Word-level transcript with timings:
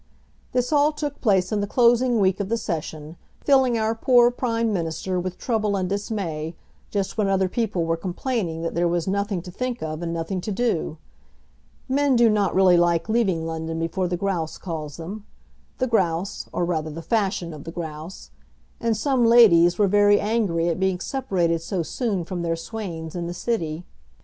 This 0.51 0.71
all 0.73 0.91
took 0.93 1.21
place 1.21 1.51
in 1.51 1.61
the 1.61 1.67
closing 1.67 2.19
week 2.19 2.39
of 2.39 2.49
the 2.49 2.57
Session, 2.57 3.17
filling 3.41 3.77
our 3.77 3.93
poor 3.93 4.31
Prime 4.31 4.73
Minister 4.73 5.19
with 5.19 5.37
trouble 5.37 5.75
and 5.75 5.87
dismay, 5.87 6.55
just 6.89 7.19
when 7.19 7.27
other 7.27 7.47
people 7.47 7.85
were 7.85 7.95
complaining 7.95 8.63
that 8.63 8.73
there 8.73 8.87
was 8.87 9.07
nothing 9.07 9.43
to 9.43 9.51
think 9.51 9.83
of 9.83 10.01
and 10.01 10.11
nothing 10.11 10.41
to 10.41 10.51
do. 10.51 10.97
Men 11.87 12.15
do 12.15 12.31
not 12.31 12.55
really 12.55 12.77
like 12.77 13.09
leaving 13.09 13.45
London 13.45 13.77
before 13.77 14.07
the 14.07 14.17
grouse 14.17 14.57
calls 14.57 14.97
them, 14.97 15.23
the 15.77 15.85
grouse, 15.85 16.47
or 16.51 16.65
rather 16.65 16.89
the 16.89 17.03
fashion 17.03 17.53
of 17.53 17.63
the 17.63 17.71
grouse. 17.71 18.31
And 18.79 18.97
some 18.97 19.23
ladies 19.23 19.77
were 19.77 19.87
very 19.87 20.19
angry 20.19 20.67
at 20.67 20.79
being 20.79 20.99
separated 20.99 21.61
so 21.61 21.83
soon 21.83 22.25
from 22.25 22.41
their 22.41 22.55
swains 22.55 23.15
in 23.15 23.27
the 23.27 23.35
city. 23.35 23.85